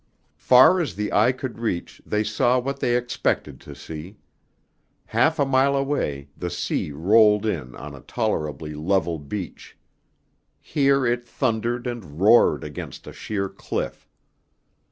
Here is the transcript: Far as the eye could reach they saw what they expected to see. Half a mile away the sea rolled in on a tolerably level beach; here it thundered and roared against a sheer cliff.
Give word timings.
Far 0.39 0.79
as 0.79 0.95
the 0.95 1.13
eye 1.13 1.31
could 1.31 1.59
reach 1.59 2.01
they 2.07 2.23
saw 2.23 2.57
what 2.59 2.79
they 2.79 2.97
expected 2.97 3.61
to 3.61 3.75
see. 3.75 4.17
Half 5.05 5.37
a 5.37 5.45
mile 5.45 5.75
away 5.75 6.29
the 6.35 6.49
sea 6.49 6.91
rolled 6.91 7.45
in 7.45 7.75
on 7.75 7.93
a 7.93 8.01
tolerably 8.01 8.73
level 8.73 9.19
beach; 9.19 9.77
here 10.59 11.05
it 11.05 11.23
thundered 11.27 11.85
and 11.85 12.19
roared 12.19 12.63
against 12.63 13.05
a 13.05 13.13
sheer 13.13 13.47
cliff. 13.47 14.09